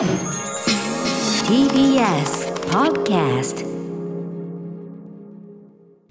[0.00, 0.08] TBS
[2.70, 3.66] Podcast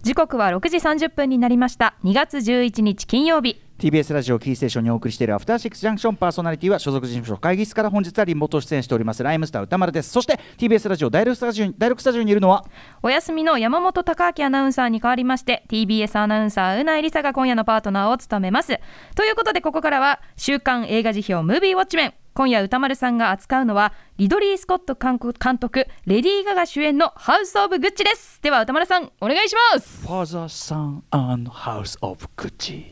[0.04, 1.96] 時刻は6時30分になりました。
[2.04, 3.60] 2月11日金曜日。
[3.80, 10.12] TBS ラジオキーステーションにお送りしているアフターシックスジャンクションパーソナリティは所属事務所会議室から本日はリモート出演しておりますライムスター歌丸です。
[10.12, 12.66] そして TBS ラジオ第6スタジオに第6スタジオにいるのは
[13.02, 18.80] お休みの山本貴明アナウンサーに代わりまして TBS アナウンサーうないりさが今夜のパートナーを務めます。
[19.16, 28.42] ということでここからは週刊映画辞表ムービーウォッチメン今夜歌丸さんが扱うのはリドリー・スコット監督レディー・ガガ主演のハウス・オブ・グッチです。
[28.42, 30.02] では歌丸さんお願いします。
[30.02, 32.86] ファーザーさん and House of Gucci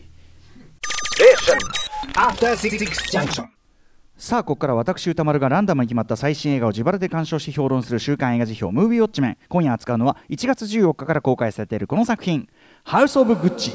[2.16, 2.78] After Six
[3.12, 3.48] Junction.
[4.18, 12.50] さあここから私歌丸がランダムに決まった最新映画を自腹で鑑賞し評論する週刊映画辞表ムービーウォッチメン今夜扱うのは1月14日から公開されているこの作品
[12.84, 13.74] 「ハウス・オブ・グッチ」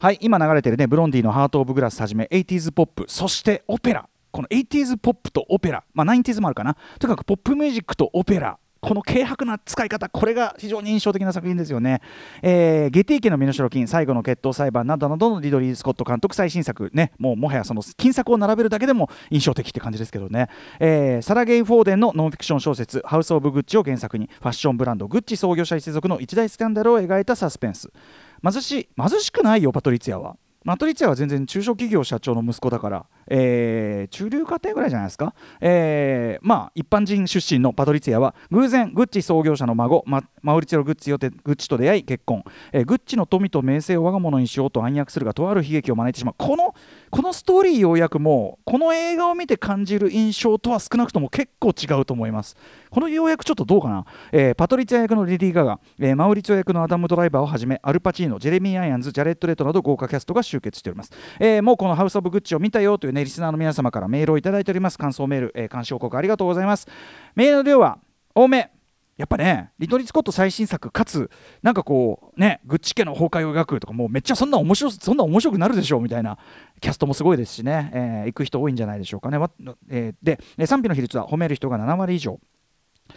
[0.00, 4.08] はい今流れてるねブロンディの「ハート・オブ・グラス」はじめ 80s ポップそしてオペラ。
[4.30, 5.82] この 80s ポップとオペラ。
[5.92, 6.76] まあ 90s もあるかな。
[7.00, 8.58] とにかくポップミュージックとオペラ。
[8.80, 12.00] この軽薄な使い方、これが非常に印象的な作品ですよね。
[12.42, 20.48] えー、ゲティ家の身代金、最後の決闘裁判などなどのリドリー・スコット監督最新作、ね、もうもはやその近作を並べるだけでも印象的って感じですけどね。
[20.78, 27.90] えー、サラゲイ・フォーデンのノンフィクション小説、ハウス・オブ・グッチを原作に、ファッションブランド、グッチ創業者一族の一大スキャンダルを描いたサスペンス。
[28.42, 30.36] 貧し貧しくないよ、パトリツィアは。
[30.64, 46.34] パトリツィアは全然中小企業社長の息子だから、えー、中流家庭ぐらいじゃないですか、えー、まあ一般人出身のパトリツィアは偶然グッチ創業者の孫ママウリツィオ・グッチよてグッチと出会い結婚、えー、グッチの富と名声を我が物にしようと暗躍するがとある悲劇を招いてしまう。
[46.38, 46.74] この
[47.10, 52.56] このストーリー要約もこの映画を見て感じる印象とは少なくとも結構違うと思います。
[52.90, 66.88] この要約ちょっとどうかな、えー、パトリツィア役のレディー・ガガ、えー、マウリツィオ役のアダム・ドライバーをはじめアルパチーノジェレミー・アイアンズジャレッド・レトなど豪華キャストが集結しております、えー、もうこのハウス・オブ・グッチを見たよというねリスナーの皆様からメールをいただいております感想メール、えー、監視報告ありがとうございます
[67.34, 67.98] メールの量は
[68.34, 68.70] 多め
[69.18, 71.28] やっぱね、リドリー・スコット最新作、かつ、
[71.60, 76.38] なんかこう、ね、グッチ家の崩壊を描くとか、もうめっちゃそんな面白そんな面白くなるでしょうみたいな、
[76.80, 79.38] キャストもすごいですしね、えー、行く人多いんじゃないでしょうかね。
[79.90, 82.38] えー、で、賛否の比率は褒める人が7割以上。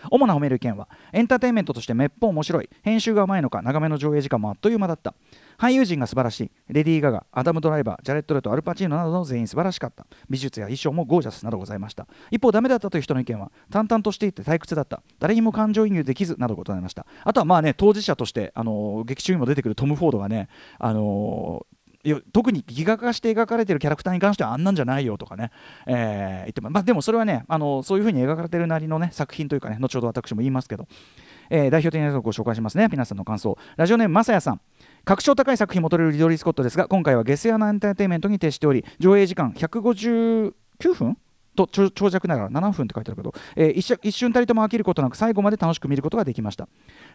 [0.09, 5.13] 主な褒める意見はエンターテインメントとしてめっぽう面白い編集が甘いのか長めの上映時間もあっという間だった。
[5.57, 6.51] 俳優陣が素晴らしい。
[6.69, 10.07] レディー・ガガアダム・ドライバージャレット・レトアルパチーノなどの全員素晴らしかった。
[10.29, 12.07] 美術や衣装もゴージャスなどございました。
[12.31, 15.03] 一方ダメだったという人の意見は淡々としていて退屈だった。
[15.19, 17.05] 誰にも感情移入できずなどございました。
[17.23, 21.65] あとはまあね当事者としてあの劇中にも出てくるトム・フォードがねあの
[22.33, 25.51] 特にギガ化して描かれてるキャラクターに関してはあんなんじゃないよとかね、
[25.85, 30.87] えー、言ってもまあ、でもそれはねあのそういうふうに描かれてるなりのね作品というかね後ほど私も言いますけど、
[31.49, 32.87] えー、代表的なやつをご紹介しますね。
[32.91, 33.57] 皆さんの感想。
[33.77, 34.61] ラジオネームまさやさん。
[35.03, 40.53] 格調高い作品も撮れるリドリー・スコットですが今回はゲス屋のエンターテインメントに徹しており上映時間159
[40.93, 41.17] 分
[41.55, 46.67] と長尺ながら7分って書いてあるけど、えー、一瞬たりとも飽きることなく最後まで楽しく見ることができました。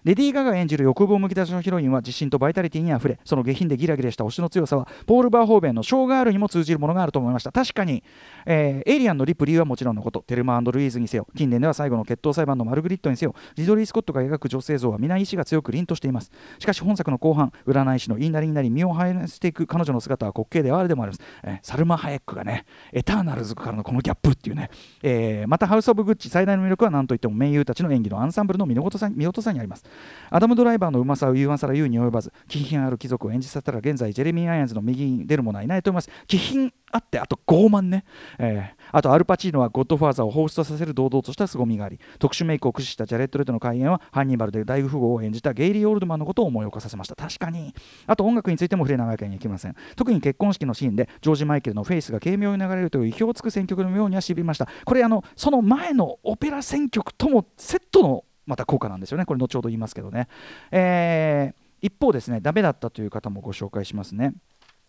[0.04, 7.52] レディー・ガガ演じる欲望むき出しのヒロインは自信とバイタリティにあふれその下品でギラギラした推しの強さはポール・バーホーベンのショーガールにも通じるものがあると思いました。
[7.52, 8.02] 確かに、
[8.44, 10.20] えー、エイリアンのリプリーはもちろんのこと。
[10.20, 11.26] テルマ&ルイーズにせよ。
[11.36, 13.34] 近年では最後の決闘裁判のマルグリットにせよ。
[13.56, 16.30] リドリー・スコットが描く女性像は皆意志が強く凛としています。
[16.58, 24.25] しかし本作の後半占い師の言いなりになり身をやつしていく彼女の姿は滑稽ではあるでもあります、えー、サルマ・ハエックがねエターナルズからのこのギャップ。
[24.32, 24.70] っていうね、
[25.02, 29.84] えー、またハウス・オブ・グッチ最大の魅力は何といっても名優たちの演技のアンサンブルの見事さ見事さにあります。
[30.30, 36.10] アダム・ドライバーのうまさを言わさら言うに及ばず気品ある貴族を演じさせたら現在ジェレミー・アイアンズの右に出る者はいないと思います。
[36.26, 38.04] 気品あってあと傲慢ね、
[38.38, 47.14] えー、あとアルパチーノはゴッドファーザーを放出させる堂々とした凄みがあり特殊メイクを駆使したジャレット・レッドの開演はハンニバルで大富豪を演じたゲイリー・オールドマンのことを思い起こさせました。
[47.14, 47.74] 確かに。
[48.06, 49.76] あと音楽についても触れないわけにはいきません。
[49.96, 54.66] 特に結婚式のシーンでジョージ・マイケルのフェイスが軽妙に流れるという意表をつく選曲のようにはしびました。
[54.86, 59.26] これあのその前のオペラ選曲ともセットのまた効果なんですよね。
[59.26, 60.26] これ後ほど言いますけどね、
[60.70, 64.32] えー、一方ですねダメだったという方もご紹介しますね。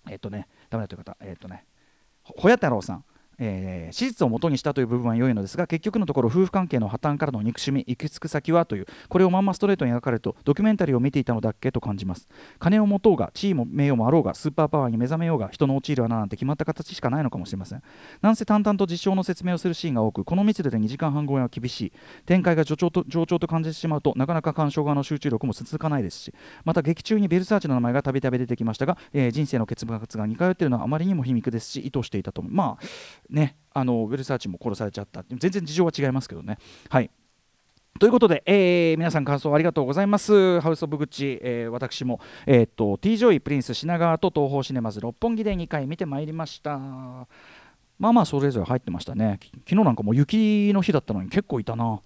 [0.09, 1.65] えっ、とねダメだという方えっ、とね
[2.23, 3.03] ほや太郎さん。
[3.39, 12.27] えー、史実をもとにしたという部分は良いのですが結局のところ夫婦関係の破綻からの憎しみ行き着く先はというこれをまんまストレートに描かれるとドキュメンタリーを見ていたのだっけと感じます。
[12.59, 17.83] 金を持とうが地位も名誉もあろうがスーパーパワーに目覚めようが人の陥る穴なんて決まった形しかないのかもしれません。
[18.21, 21.93] なんせ淡々と実証の説明をするシーンが多くこの密度で2時間半超えは厳しい。
[22.25, 26.33] 展開が助長と上長と感じてしまうとなかなか鑑賞側の集中力も続かないですし
[26.65, 32.53] また劇中にベルサーチの名前がたびたび出てきましたが、えー、人生の結末が似通っているのはあまりにも皮肉ですし意図していたと思う。
[32.53, 32.85] まあ
[33.29, 36.57] ねあのヴェルサーチも殺されちゃった全然事情は違いますけどね。
[36.89, 37.09] はい
[37.99, 40.61] ということで、えー、皆さん感想ありがとうございます。
[40.61, 46.77] ハウス・オブ・グッチ、えー、私も、えー、っと、T・ ジョイ・プリンス品川と TOHO シネマズ六本木で2回見てまいりました。
[47.99, 52.01] まあまあそれぞれ入ってましたね昨日なんかもう雪の日だったのに結構いたな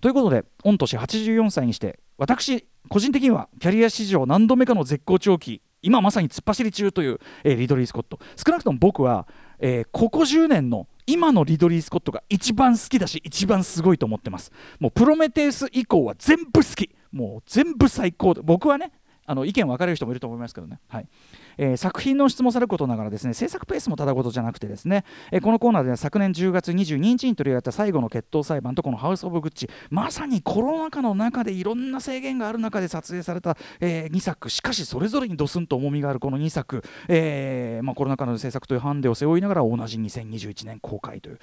[0.00, 9.26] ということで御年84歳にして私個人的にはキャリア史上何度目かの絶好調期今まさに突っ走り中という、えーリドリー・スコット少なくとも僕は、
[9.62, 14.52] えーここ10年の今のリドリー・スコットが一番好きだし一番すごいと思ってます。
[14.78, 16.90] もうプロメテウス以降は全部好き。
[17.10, 18.34] もう全部最高。
[18.34, 18.92] で僕はね
[19.24, 21.08] あの意見分かれる人もいると思いますけどね、はい。
[21.58, 29.68] えー作品の質もさることながらですね制作ペースもただごとじゃなくてですね、えーこのコーナーでは昨年10月22日に取り上げた最後の決闘裁判とこのハウス・オブ・グッチ。
[29.90, 34.48] まさにコロナ禍の中でいろんな制限がある中で撮影された、え2作。
[34.50, 41.38] しかしそれぞれにドスンと重みがあるこの2作、えーまあ、コロナ禍の制作というハンデを背負いながら同じ2021年公開という。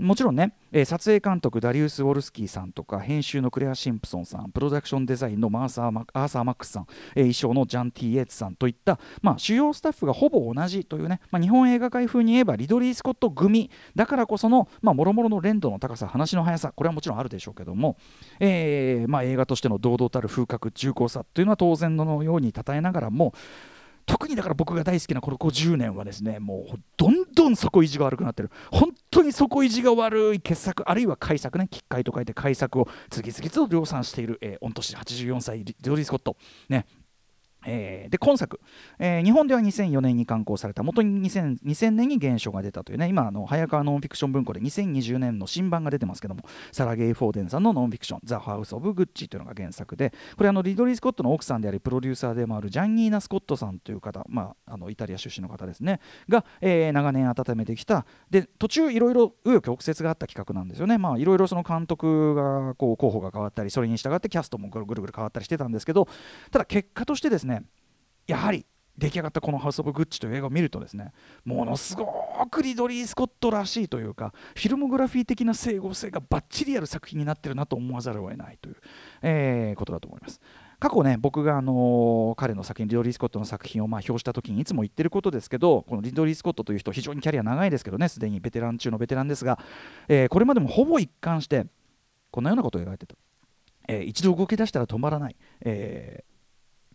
[0.00, 17.96] もちろんね、えー撮影監督ダリウス・ウォルスキーさんとか編集のクレア・シンプソンさんプロダクションデザインのマーサーマアーサー・マックスさん、えー衣装のジャン・ティ・エイツさんといった、まあ、主要スタッフがほぼ同じというね、まあ、日本映画界風に言えばリドリー・スコット組だからこそのもろもろの連動の高さ話の速さこれはもちろんあるでしょうけども、
[18.40, 23.34] えーまあ、映画としての堂々たる風格重厚さというのは当然のように称えながらも
[24.10, 28.50] 特にだから僕が大好きなこの50年はですねもうどんどん底意地が悪くなってる。
[28.72, 36.36] 本当に底意地が悪い傑作あるいは改作ね奇怪と書いて改作を次々と量産している、えー、御年84歳ジョージ・スコット。
[36.68, 36.86] ね。
[37.66, 38.60] えーで今作、
[38.98, 40.82] えー日本では2004年に刊行された。
[40.82, 43.08] 元に 2000, 2000年に原書が出たというね。
[43.08, 46.42] 今あの早川ノンフィクション文庫で2020年の新版が出てますけども。
[46.72, 50.12] サラ・ゲイ・フォーデンさんのノンフィクション「ザ・ハウス・オブ・グッチ」というのが原作で。
[50.36, 56.00] これあのリドリー・スコットの奥さんでありプロデューサーでもあるジャンニーナ・スコットさんという方、まあ、あのイタリア出身の方ですね。
[56.28, 58.04] が、えー長年温めてきた。
[58.30, 60.98] で途中いろいろ紆余曲折があった企画なんですよね。
[61.18, 66.08] いろいろその監督がこう候補が変わったりそれに従ってキャストもぐるぐるぐる変わったりしてたんですけど。
[66.50, 67.64] ただ結果としてですねね
[68.26, 68.64] やはり
[68.96, 71.12] 出来上がったこの「ハウス・オブ・グッチ」という映画を見るとですね
[71.44, 72.06] ものすご
[72.50, 78.76] くリドリー・スコットらしいというかフィルモグラフィー的な整合性がバッチリある作品になってるなと思わざるを得ないという、
[79.22, 80.40] えーことだと思います。
[80.78, 89.58] 過去ね僕が、あのー彼の作品リドリー・スコットの作品をまあ表した時にいつも言ってることですけどこのリドリー・スコットという人非常にキャリア長いですけどねすでにベテラン中のベテランですが、
[90.08, 91.66] えーこれまでもほぼ一貫して
[92.30, 93.14] こんなようなことを描いてた、
[93.88, 96.24] えー一度動き出したら止まらない、え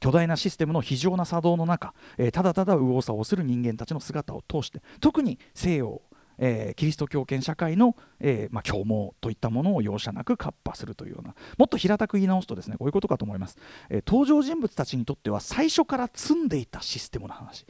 [0.05, 5.99] 巨大なシステムの非常な作動の中、えーただただ右往左往する人間たちの姿を通して特に西洋、
[6.37, 13.57] えーキリスト教圏社会の、えーまあ、狂妄といったものを容赦なくカッパするというようなもっと平たく言い直すとですねこういうことかと思います、
[13.89, 17.65] えー登場人物たちにとっては最初から積んでいたシステムの話。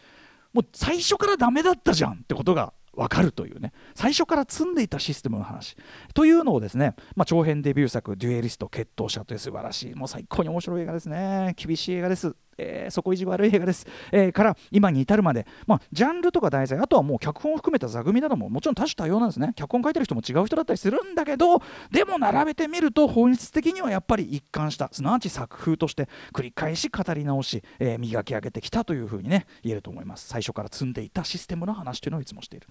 [0.52, 3.74] もう最初からダメだったじゃんってことが分かるというね。
[3.94, 5.75] 最初から積んでいたシステムの話。
[6.13, 11.53] というのをですね、まあ、長編デビュー作「デュエリスト決闘者」という素晴らしいもう最高に面白い映画ですね。
[11.57, 19.54] 厳しい映画です、えー底意地悪い映画です、えーから今に至るまで、まあ、ジャンルとか題材あとはもう脚本を含めた座組などももちろん多種多様なんですね。
[19.56, 21.62] 脚本書いてる人も違う人だったりするんだけど
[21.92, 30.28] でも並べてみると本質的にはやっぱり一貫したすなわち作風として繰り返し語り直し、えー磨き上げてきたというふうにね言えると思います。
[30.28, 32.68] 最初から積んでいたシステムの話というのをいつもしている。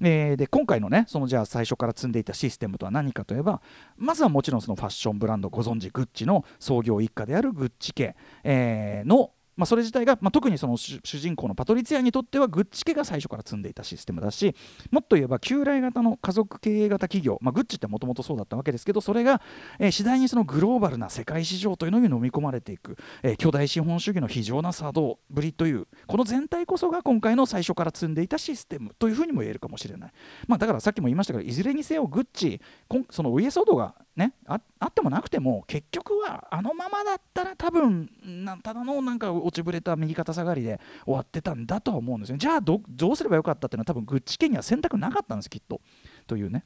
[0.00, 3.60] えーで今回のねそのじゃあ最初から積んでいたシステムとは何かといえば
[3.96, 14.56] まずはもちろんそのファッションブランドご存知グッチの創業一家であるグッチ家、えーのまあ、それ自体が、まあ、特にその主人公のパトリツィアにとってはグッチ家が最初から積んでいたシステムだし
[14.90, 19.42] もっと言えば旧来型の家族経営型企業、まあ、グッチってもともとそうだったわけですけどそれが、
[19.78, 30.12] えー次第にそのグローバルな世界市場というのに飲み込まれていく、えー巨大資本主義の非常な作動ぶりというこの全体こそが今回の最初から積んでいたシステムというふうにも言えるかもしれない、
[30.46, 45.80] まあ、だからさっきも言いましたけどいずれにせよグッチこんそのお家騒動がねああってもなくても結局はあのままだったら多分なただのなんか落ちぶれた右肩下がりで終わってたんだとは思うんですよじゃあどうすればよかったっていうのは多分グッチ家には選択なかったんですきっと。
[46.26, 46.64] というね。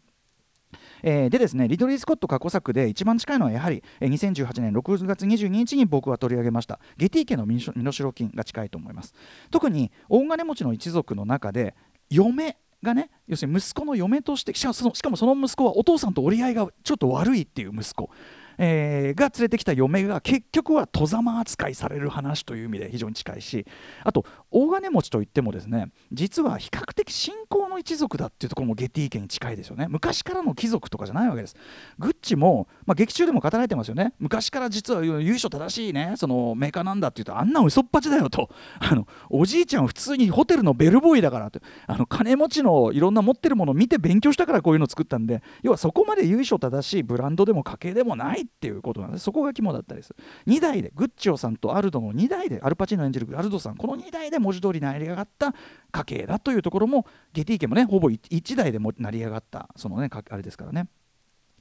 [1.05, 9.15] えーでですねリドリー・スコット過去作で一番近いのはやはり、えー2018年6月22日に僕は取り上げましたゲティ家の身代金が近いと思います。
[9.51, 11.75] 特に大金持ちの一族の中で
[12.11, 18.11] 嫁がね要するに息子の嫁としてしかもそのしかもその息子はお父さんと折り合いがちょっと悪いっていう息子、
[18.59, 23.67] えーが連れてきた嫁が結局は戸ざま扱いされる話という意味で非常に近いし
[24.03, 29.87] あと大金持ちといってもですね実は比較的信仰の一族だっていうところもゲティ家に近いですよね。
[29.89, 31.57] 昔からの貴族とかじゃないわけです。
[31.99, 34.15] グッチも、まあ、劇中でも語られてますよね。
[34.19, 38.49] 昔から実は由緒正しいねそのメーカーなんだって言うとあんな嘘っぱちだよと。
[38.81, 49.25] あのおじいちゃん普通にホテルのベルボーイだからとあの金持ちのいろんな持ってるものを見て勉強したからこういうの作ったんで要はそこまで由緒正しいブランドでも家系でもないっていうことなんです。
[49.25, 50.17] そこが肝だったりする。
[50.47, 55.55] 2代でグッチオさんとアルドの2代でアルパチーノ演じるアルドさんこの2代で文字通り成り上がった
[55.93, 60.89] 家系だというところもゲティ家もねほぼ1代でも成り上がったそのねあれですからね。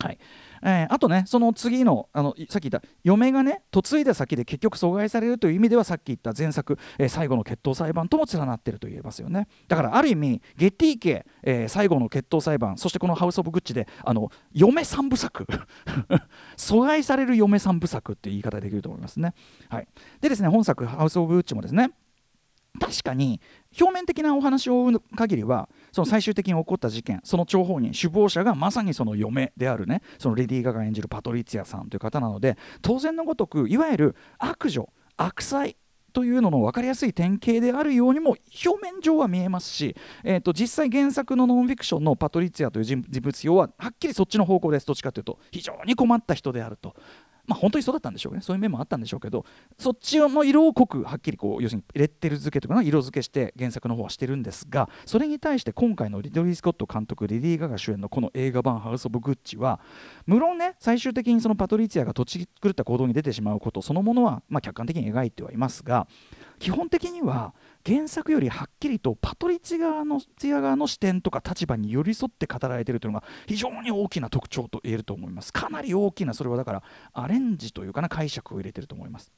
[0.03, 0.17] はい
[0.65, 9.48] えー、あとね、その次のあのさっき言った嫁がね、嫁いだ先で結局阻害されるという意味では、さっき言った前作、えー、最後の決闘裁判とも連なっていると言えますよね。
[9.69, 15.45] だからある意味、ゲティ家、えー、最後の決闘裁判、そしてこのハウス・オブ・グッチで、あの嫁三部作、
[16.57, 19.33] 阻害される嫁三部作っていう言い方できると思いますね。
[19.69, 19.88] はい、
[20.19, 21.91] でですね、本作、ハウス・オブ・グッチもですね、
[22.79, 23.39] 確かに
[23.79, 35.68] 表面的なお話を追う限りはその最終的に起こった事件その張本人首謀者がまさにその嫁であるねそのレディー・ガガ演じるパトリツィアさんという方なので当然のごとくいわゆる悪女悪妻
[36.14, 44.86] というのの分かりやすい典型であるようにも表面上は見えますし、えー、と実際原作のノンフィクションのパトリツィアという人物用ははっきりそっちの方向です。
[44.86, 46.96] どっちかというと非常に困った人であると。
[47.46, 48.42] まあ、本当にそうだったんでしょうね。
[48.42, 49.46] そういう面もあったんでしょうけど
[49.78, 59.82] そっちの色を濃くはっきりこう要するにレッテル付けとかの色付けして原作の方はしてるんですがそれに対して今回のリドリー・スコット監督レディー・ガガ主演のこの映画版「ハウス・オブ・グッチ」は
[60.26, 66.08] 無論ね最終的にそのパトリツィアが土地狂った行動に出てしまうことそのものはま客観的に描いてはいますが
[66.60, 67.54] 基本的には
[67.86, 75.52] 原作よりはっきりとパトリチ側のツィア側の視点とか立場に寄り添って語られているというのが非常に大きな特徴と言えると思います。
[75.52, 79.34] かなり大きなそれはだからアレンジというかな解釈を入れてると思います。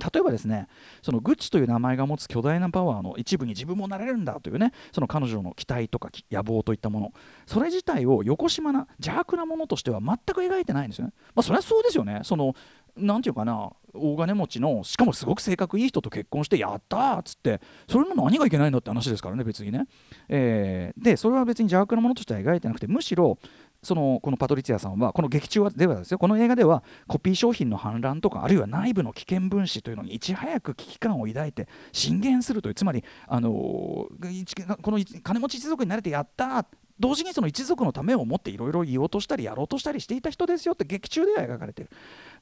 [0.00, 0.66] 例えばですね
[1.02, 7.12] そのグッチという名前が持つ巨大なパワーの一部に自分もなれるんだというねその彼女の期待とか野望といったもの。
[7.46, 11.12] それ自体を横島な邪悪なものとしては全く描いてないんですよね。
[11.34, 12.20] まあ、それはそうですよね。
[12.24, 12.54] その
[12.96, 19.86] なんていうかな大金持ちのしかもすごく性格いい人と結婚してやったーっつってそれの何がいけないんだって話ですからね別にね、
[20.28, 23.38] えー、でそれは別に邪悪なものとしては描いてなくてむしろ
[23.82, 36.66] そのこのパトリツィアさんはこの劇中ではですよこの映画ではコピー商品の反乱とかあるいは内部の危険分子というのにいち早く危機感を抱いて進言するというつまり、あの、この金持ち一族になれてやった
[36.98, 41.90] 同時にその一族のためを思っていろいろ言おうとしたりやろうとしたりしていた人ですよって劇中では描かれている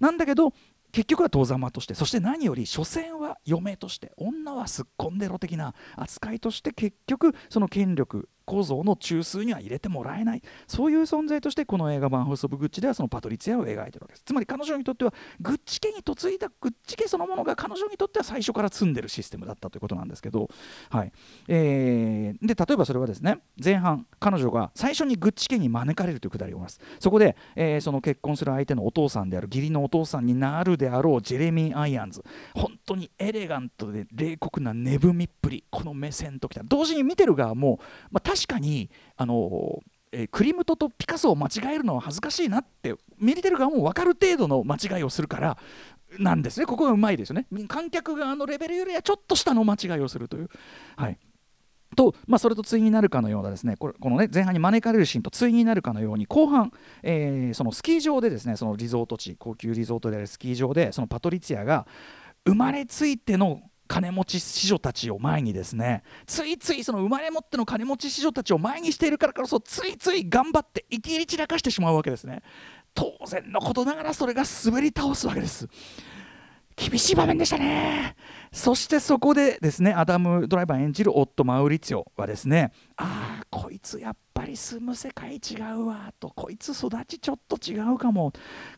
[0.00, 0.52] なんだけど
[0.90, 10.42] 結局は遠ざまとしてそして何より所詮は嫁として女はすっこんでろ的な扱いとして結局その権力構造の中枢には入れてもらえない。
[10.66, 14.22] そういう存在としてこの映画版「ハウス・オブ・グッチ」ではそのパトリツィアを描いてるわけです。
[14.24, 20.48] つまり彼女にとってはグッチ家に嫁いだグッチ家そのものが彼女にとっては最初から詰んでるシステムだったということなんですけど、
[20.90, 21.12] はい。
[21.48, 26.80] えー、で例えばそれはですね前半彼女が最初にグッチ家に招かれるというくだりあります。
[27.00, 32.22] そこで、えー、その結婚する相手のお父さんである義理のお父さんになるであろうジェレミー・アイアンズ。
[32.54, 36.62] 本当にエレガントで冷酷な値踏みっぷりこの目線ときた。
[36.64, 45.59] 同時に見てる側も、まあ、確かにあのえー、クリムトとピカソを間違えるのは恥ずかしいなって見てる側も分かる程度の間違いをするから
[46.18, 46.64] なんですね。
[46.64, 47.47] ここがうまいですよね。
[47.68, 50.49] 観客側のレベルよりはちょっと下の間違いをするという。
[50.97, 51.18] はい。
[51.97, 56.71] とまあ、それと対になるかのようなですねこれこのね前半に招かれるシーンと対になるかのように後半、
[57.02, 61.87] えー、そのスキー場でですねそのリゾート地高級リゾートであるスキー場でそのパトリツィアが
[62.47, 72.42] 生まれついての金持ち子女たちを前にですねついついその生まれ持っての金持ち子女たちを前にしているからこそついつい頑張って生きり散らかしてしまうわけですね。
[72.95, 75.68] 当然のことながらそれが滑り倒すわけです。
[76.76, 78.14] 厳しい場面でしたね。
[78.52, 88.32] そしてそこでですねアダム・ドライバー演じる夫マウリツィオはですねああこいつやっぱり住む世界違うわとこいつ育ちちょっと違うかも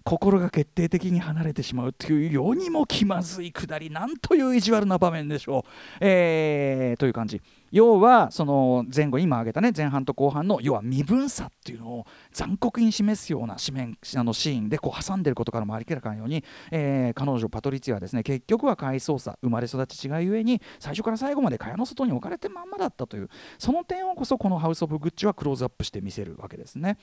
[0.04, 7.40] 心が決定的に離れてしまうというようにも気まずいくだりなんという意地悪な場面でしょう、えー、という感じ。
[7.72, 26.99] 要はその前後今挙げたね前半と後半の要は身分差っていうのを残酷に示すような紙面あのシーンでこう挟んでることからもありきらかのように、えー、彼女パトリツィはですね結局は回想差生まれれ育ち違いゆえに最初から最後まで蚊帳の外に置かれてまんまだったというその点をこそこのハウス・オブ・グッチはクローズアップして見せるわけですね。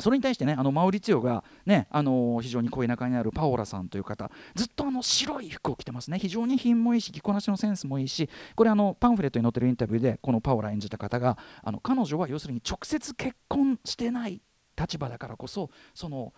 [0.00, 14.40] それに対してねあのマウリツィオが、ね、あの非常に恋仲にあるパオラさんという方ずっとあの白い服を着てますね非常に品もいいし着こなしのセンスもいいしこれあのパンフレットに載ってるインタビューでこのパオラ演じた方があの彼女は要するに直接結婚してない
[14.78, 16.32] 立場だからこそその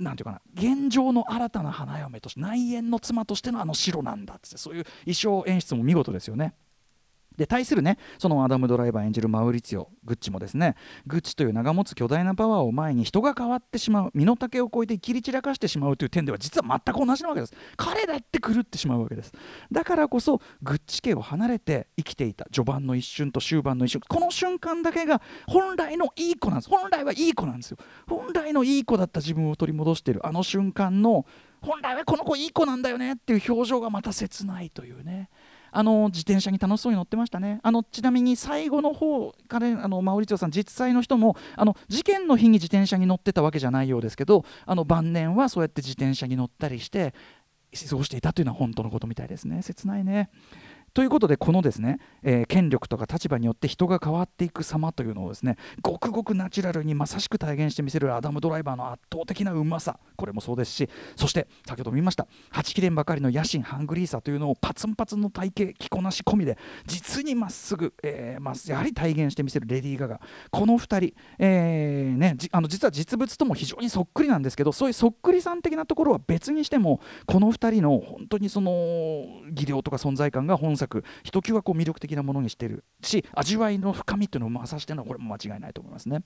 [0.00, 6.54] なんていうかな現状の新たな花嫁として内縁の妻としてのあの白なんだってそういう衣装演出も見事ですよね。
[7.36, 10.74] で対するねそのアダム・ドライバー演じるマウリツィオグッチもですね
[11.06, 17.54] グッチという名が持つ巨大なパワーを前に人が変わってしまう身の丈を超えて切り散らかしてしまうという点では実は全く同じなわけです。
[17.76, 19.32] 彼だって狂ってしまうわけです。
[19.70, 26.70] だからこそグッチ家を離れて生きていた序盤の一瞬と終盤の一瞬この瞬間だけが本来のいい子なんです。
[26.70, 27.78] 本来はいい子なんですよ。
[28.06, 31.24] 本来のいい子だった自分を取り戻しているあの瞬間の
[31.62, 35.28] 本来はこの子いい子なんだよねっていう表情がまた切ないというね。
[35.70, 37.60] あの自転車に楽しそうに乗ってましたね。
[37.62, 47.14] あのちなみに最後の方彼あのマウリツィオさん実際の人もあの事件の日に自転車に乗ってたわけじゃないようですけどあの晩年はそうやって自転車に乗ったりして
[47.88, 49.62] 過ごしていたというのは本当のことみたいですね。
[49.62, 50.30] 切ないね。
[50.92, 70.20] ということでこのですね、えー、権力とか立場によって人が変わっていく様というのをですねごくごくナチュラルにまさしく体現してみせるアダム・ドライバーの圧倒的なうまさこれもそうですしそして先ほども言いましたはちきれんばかりの野心ハングリーさというのをパツンパツンの体型着こなし込みで実にまっすぐ、えーまあ、やはり体現してみせるレディー・ガガ。
[70.50, 86.22] この2人、えーね、あの実は実物とも非常にそっくりなんですけどそういうそっくりさん的なところは別にしてもこの2人の本当にその技量とか存在感が本作ひときわこう魅力的なものにしてるし味わいの深みっていうのを増さしてるのはこれも間違いないと思いますね。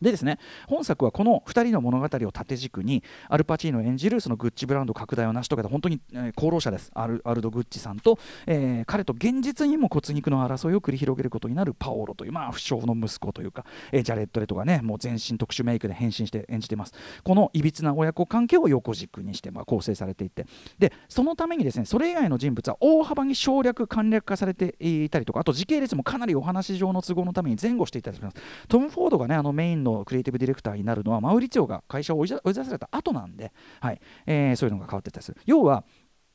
[0.00, 6.00] でですね本作はこの2人の物語を縦軸にアルパチーノ演じるそのグッチブランド拡大を成し遂げた本当に、
[6.36, 6.90] 功労者です。
[6.94, 16.94] アルアルド・グッチさんと、えー、彼と現実にも骨肉の争いを繰り広げることになるパオロという、まあ、不詳の息子というか、えー、ジャレット・レトがねもう全身特殊メイクで変身して演じています。
[17.24, 20.46] このいびつな親子関係を横軸にして、まあ、構成されていて。
[20.78, 28.36] でそのためにですねそれ以外の人物は大幅に省略簡略化されていたりとかあと時系列もかなりお話上の都合のために前後していたりします。
[28.68, 34.00] トム・フォードがねあのメインのクリエイティブディレクターになるのはマウリツィオが会社を追い出された後なんで、はい。
[34.26, 35.40] えー、そういうのが変わってたりする。
[35.46, 35.84] 要は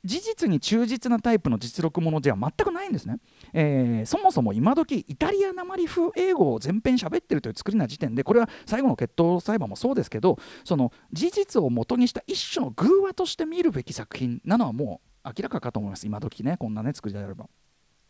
[0.03, 3.17] 事実に忠実なタイプの実録ものでは全くないんですね、
[3.53, 16.07] えー、そもそも今時イタリアなまり風英語を全編喋ってるという作りな時点でこれは最後の決闘裁判もそうですけどその事実を元にした一種の偶話として見るべき作品なのはもう明らかかと思います。
[16.07, 17.47] 今時ねこんなね作りであれば。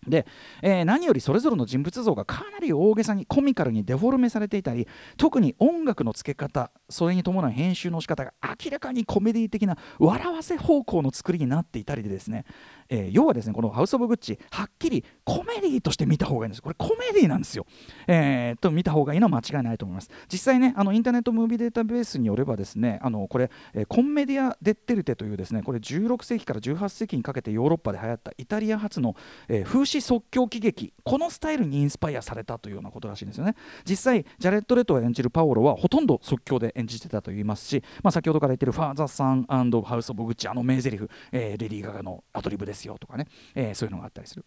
[0.07, 0.25] で、
[0.63, 12.45] えー、何よりそれぞれの人物像がかなり大げさにコミカルにデフォルメされていたり特に音楽の付け方それに伴う編集の仕方が明らかにコメディ的な笑わせ方向の作りになっていたりでですね、
[12.89, 16.61] えー、要はですねこの「ハウス・オブ・グッチ」はっきりコメディとして見た方がいいんです。
[16.61, 17.67] これコメディなんですよ、
[18.07, 20.09] えー、と見た方がいいのは間違いないと思います。
[20.31, 29.15] 実際ねあのインターネットムービーデータベースによればですねあのこれ、えー、コンメディア・デッテルテというですねこれ16世紀から18世紀にかけてヨーロッパで流行ったイタリア発の、
[29.47, 33.55] えー、風し即興喜劇このスタイルにインスパイアされたというようなことらしいんですよね
[33.87, 39.45] 実際ジャレット・レトを演じるパオロはほとんど即興で演じてたと言いますし、まあ、先ほどから言ってる「ファーザー・サン
[39.83, 40.99] ハウス・オブ・グッチ」あの名台詞、
[41.31, 44.45] えー、レディー・ガガのアドリブですよとかね、えー、そういうのがあったりする。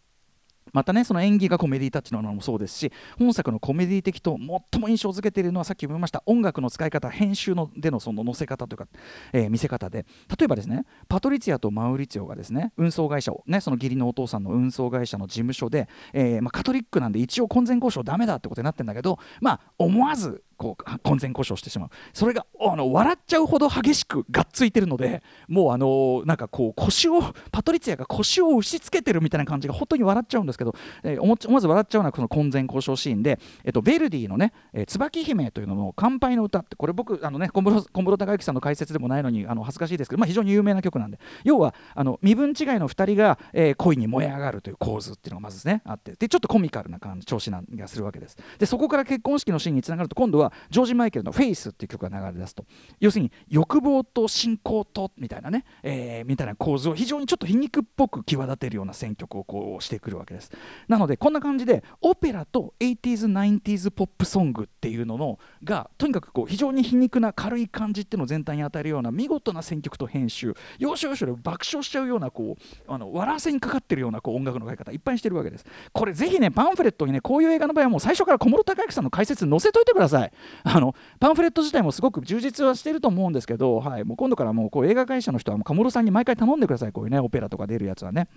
[0.72, 4.36] またねその演技がコメディタッチのものもそうですし本作のコメディ的と
[4.72, 8.86] 最も印象づけているのはさっきも言いました音楽の使い方編集のでのその載せ方というか、
[9.32, 10.06] えー、見せ方で。
[10.38, 21.88] 例えばですねパトリツィアとマウリツィオがですね運送会社をねその義理のお父さんの運送会社の事務所で、えーまあ、カトリックなんで一応婚前交渉ダメだってことになってるんだけどまあ思わずこう婚前交渉してしまう。
[22.12, 27.20] それがあの笑っちゃうほど激しくがっついてるのでもうあのなんかこう腰を
[27.52, 41.18] パトリツィアが腰を押し付けてるみたいな感じが本当に笑っちゃうんですけど、えー、思わず笑っちゃうのはこの婚前交渉シーンで、えっと、ベルディのね「えー、椿姫」というのの「乾杯の歌」ってこれ僕あのね小室小室孝之さんの解説でもないのにあの恥ずかしいですけど、まあ、非常に有名な曲なんで。
[41.44, 46.12] 要はあの身分違いの2人が、えー、恋に燃え上がるという構図っていうのがまずねあって。
[46.12, 48.36] でちょっとコミカルな感じ調子なんがするわけです。
[48.58, 52.64] でそこから結婚式のシーンにつながると今度はジョージ・マイケルの「フェイスっていう曲が流れ出すと。
[53.00, 60.50] 要するに欲望と信仰とみたいなね、えー、みたいな構図を非常にちょっと皮肉っぽく際立てるような選曲をこうしてくるわけです。
[60.88, 70.54] なのでこんな感じでオペラと 80s、90s ポップソングっていうののがとにかくこう非常に皮肉な軽い感じっていうのを全体に与えるような見事な選曲と編集。
[70.78, 75.64] 要所要所で爆笑しちゃうようなこうあの笑わせにかかってるようなこう音楽の書き方いっぱいにしてるわけです。
[75.92, 80.32] これぜひねパンフレットにねこういう映画の場合はもう最初から小室孝之さんの解説載せといてください。
[80.64, 88.28] あのパンフレット自体もすごく充実はしてると思うんですけど、はい、もう今度からもうこう映画会社の人はもう鴨さんに毎回頼んでくださいこういうねオペラとか出るやつはね。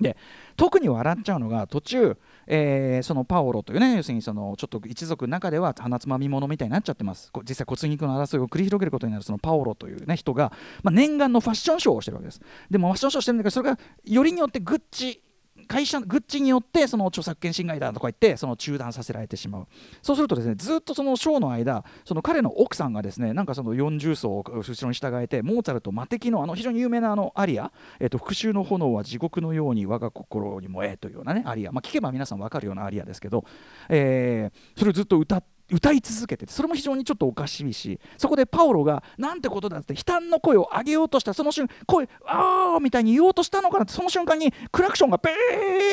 [0.00, 0.16] で
[0.56, 15.22] 特に笑っちゃうのが途中、えー、そのパオロというね要するにそのちょっと一族の中では鼻つまみ者みたいになっちゃってます実際骨肉の争いを繰り広げることになるそのパオロという、ね、人が、まあ、念願のファッションショーをしてるわけですでもファッションショーしてるんだけどそれがよりによってグッチ
[15.66, 19.66] 会社グッチによってその著作権侵害だとか言ってその中断させられてしまう。
[20.02, 33.44] そうするとですねずっとそのショーの間その彼の奥さんがですねなんかその40層を後ろに従えてモーツァルト魔敵のあの非常に有名なあのアリア、えー、と復讐の炎は地獄のように我が心に燃えというようなねアリア、まあ、聞けば皆さん分かるようなアリアですけど、
[33.88, 45.30] えー、それをずっと歌って歌い続けててそれも非常にちょっとおかしいしそこでパオロがなんてことだって悲嘆の声を上げようとしたその瞬間声あーみたいに言おうとしたのかなってその瞬間にクラクションがペ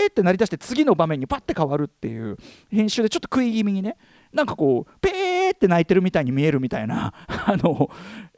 [0.05, 2.37] ーって鳴り出して次の場面にパッて変わるっていう
[2.69, 3.97] 編集でちょっと食い気味にね
[4.31, 7.89] なんかこうペーって泣いてるみたいに見えるみたいな あの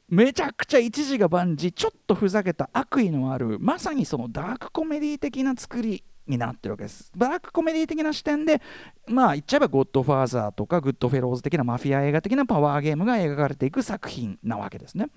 [0.07, 7.11] めちゃくちゃ一事が万事ちょっとふざけた悪意のあるまさにそのダークコメディ的な作りになってるわけです。
[7.15, 8.61] ブラックコメディ的な視点で、
[9.07, 15.09] まあ言っちゃえばゴッドファーザーとかグッドフェローズ的なマフィア映画的なパワーゲームが描かれていく作品なわけですね。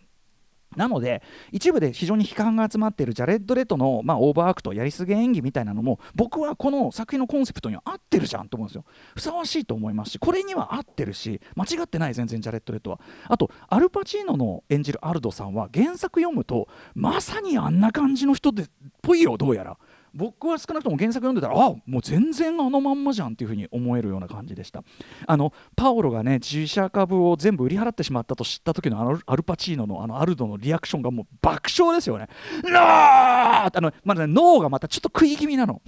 [0.77, 18.67] なので一部で非常に批判が集まっているジャレッド・レトの、まあ、オーバーアクトやりすぎ演技みたいなのも僕はこの作品のコンセプトには合ってるじゃんと思うんですよふさわしいと思いますしこれには合ってるし間違ってない全然ジャレッド・レトはあとアルパチーノの演じるアルドさんは原作読むとまさにあんな感じの人でっ
[19.03, 19.79] ぽいよどうやら
[20.15, 24.83] 僕は少なくとも原作読んでたらあもう全然あのまんまじゃんっていうふうに思えるような感じでした。
[25.27, 32.29] あのパオロがね自社株を全部売り払ってしまったと知った時のあのアルパチーノのあのアルドのリアクションがもう爆笑ですよね。
[32.65, 35.83] No あのまだね No がまたちょっと食い気味なの。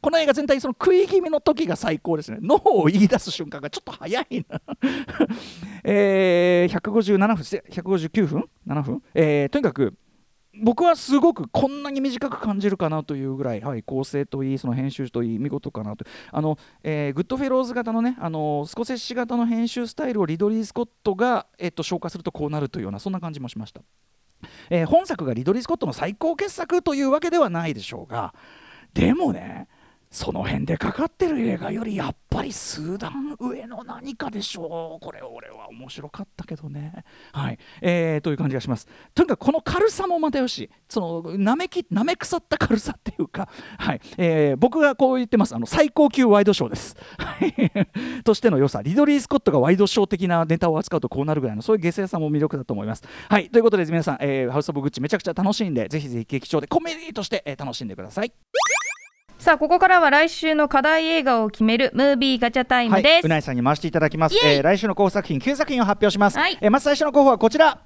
[0.00, 2.38] この映画全体その食い気味の時が最高ですね。
[2.40, 4.60] No を言い出す瞬間がちょっと早いな。
[5.84, 9.94] えー、157分159分？7分、えー、とにかく
[10.60, 16.04] 僕はすごくこんなに短く感じるかなというぐらい、はい、構成といいその編集といい見事かなと。
[16.32, 23.80] あの、えー、グッドフェローズ型のねあのスコセッシ型の編集スタイルをリドリー・スコットが、えっと、消化するとこうなるというようなそんな感じもしました、
[24.70, 28.34] えー、本作がリドリー・スコットの最高傑作というわけではないでしょうが
[28.94, 29.68] でもね
[30.10, 35.04] その辺でかかってる映画よりやっぱり数段上の何かでしょう。
[35.04, 37.04] これ俺は面白かったけどね。
[37.32, 38.88] はい、えー、という感じがします。
[39.14, 45.54] とにかくこの軽さもまたよしそのなめきなめ腐った軽さっていうかはい、えー、僕がこう言ってます。
[45.54, 46.96] あの最高級ワイドショーです。
[48.24, 48.80] としての良さ。
[48.82, 53.02] リドリー・スコットがワイドショー的なネタを扱うとこうなるぐらいのそういう下世さも魅力だと思います。
[53.28, 53.50] はい。
[53.50, 58.32] ということで皆さん、えー、ハウス・オブ・グッチめちゃくちゃ楽しんでぜひぜひ劇場でコメディとして、え、楽しんでください。
[59.38, 67.80] さあここからは来週の課題映画を決めるムービーガチャタイムです、はい、うないさんに回していただきます、えー、来週の候補作品9作品を発表します、はい、えー、まず最初の候補はこちら。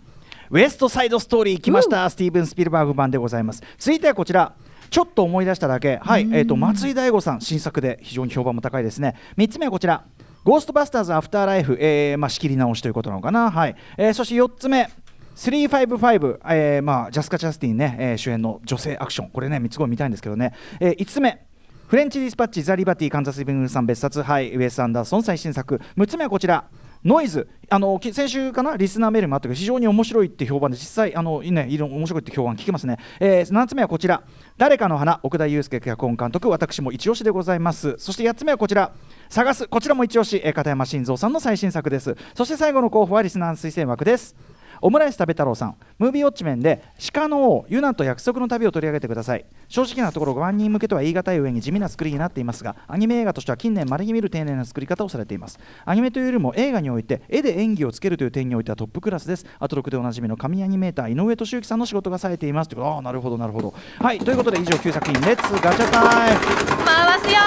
[0.50, 2.10] ウエストサイドストーリー来ました。
[2.10, 3.62] スティーブン・スピルバーグ版でございます。
[3.78, 4.54] 続いてはこちら。
[4.90, 5.98] ちょっと思い出しただけ。
[6.02, 9.16] はい、えーと、松井大悟さん新作で非常に評判も高いですね。
[9.38, 10.04] 3つ目はこちら。
[10.44, 13.76] ゴーストバスターズアフターライフ、えーまあ、仕切り直しということなのかな、はい。
[13.96, 14.90] えー、そして4つ目
[15.36, 19.30] 355、えーまあ、ジャスカ・チャスティンね、えー、主演の女性アクション。
[19.30, 21.46] これね3つ後見たいんですけどね、えー、5つ目。
[21.88, 25.80] フレンチディスパッチザ・リバティカンザス・イブングさん別冊はいウエス・アンダーソン最新作。
[25.96, 26.64] 6つ目はこちら。
[27.04, 28.76] ノイズあの先週かな？
[28.76, 34.22] リスナーメールもあったけど非常に面白いって評判で実際あの、ね、いろ面白いって評判聞けますね、えー、7つ目はこちら。
[34.56, 35.18] 誰かの花。
[35.24, 36.48] 奥田祐介脚本監督。
[36.48, 37.96] 私も一押しでございます。
[37.98, 38.92] そして8つ目はこちら。
[39.28, 39.66] さがす。
[39.66, 42.16] こちらも一押し、えー、片山慎三さんの最新作です。
[42.34, 44.36] そして最後の候補はリスナー推薦枠です。
[44.84, 45.76] オムライス食べ太郎さん。
[45.96, 46.82] ムービーウォッチメンで
[47.14, 49.44] 鹿の王ユナと約束の旅を取り上げてください。
[49.68, 55.60] 正直なところ万人向けとは言い難い上に地味な作りになっていますがアニメ映画としては近年まれに見る丁寧な作り方をされています。
[55.84, 59.46] アニメというよりも映画において絵で演技をつけるという点においてはトップクラスです。
[59.60, 62.68] アトロクでおなじみの神アニメーター井上俊之さんの仕事がされています。
[62.68, 66.40] ということああなるほどなるほどはいということで以上9作品 Let's ガチャ time。
[66.84, 67.40] 回すよ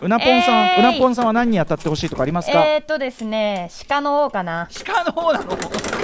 [0.00, 2.64] うなぽんさん、えー、うなぽんさんは何に当たってほしいとかありますか？
[2.64, 4.68] えー、っとですね鹿の王かな。
[4.84, 5.46] 鹿の王なの？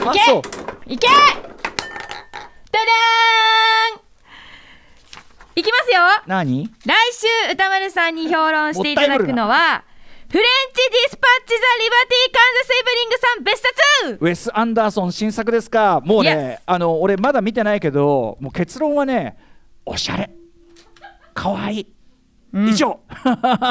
[0.07, 0.43] あそう。
[0.93, 1.07] いけ！
[1.09, 4.01] ダダーン
[5.57, 6.01] いきますよ！
[6.27, 6.69] 何？
[6.85, 6.95] 来
[7.47, 9.85] 週歌丸さんに評論していただくのは
[10.29, 16.01] フレンチディスパッチ・ザ・リバティ・カンザス・イブリングさん別冊ウェス・アンダーソン新作ですか？
[16.05, 19.37] もうね、あの俺まだ見てないけどもう結論はね
[19.87, 20.31] おしゃれ。
[21.35, 21.79] かわい。
[21.81, 21.87] い
[22.69, 23.01] 以上。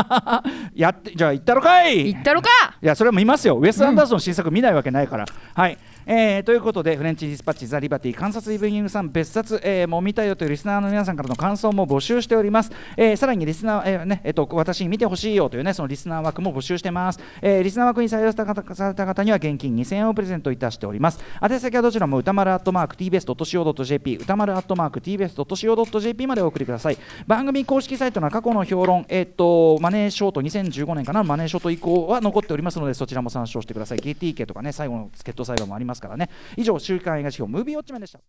[0.75, 2.13] やってじゃあ行ったろかい！
[2.13, 2.49] 行ったろか
[2.83, 3.55] いやそれも見ますよ。
[3.55, 5.77] ウェス・アンダーソン新作見ないわけないから、はい。
[6.05, 21.23] えー、ということでフレンチディスパッチザ・リバティ観察イブニングさん別冊、えー、もう見たよというリスナーの皆さんからの感想も募集しております、えー、さらにリスナー、えーねえーと、私に見てほしいよというねそのリスナー枠も募集してます、えー、リスナー枠に採用された方には現金2000円をプレゼントいたしております。
[21.41, 26.97] 宛先はどちらも歌丸アットマーク TBS.CO.JP 歌丸アットマーク TBS.CO.JP までお送りください。
[27.27, 31.23] 番組公式サイトの過去の評論、えーと、マネーショート2015年かな？
[31.23, 33.99] マネーショート以降は残っておりますのでそちらも参照してください。
[33.99, 36.29] GTK とかね最後の助っ人裁判もありますからね。
[36.57, 38.19] 以上週刊映画指標ムービーウォッチメンでした。